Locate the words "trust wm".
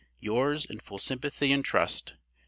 1.63-2.17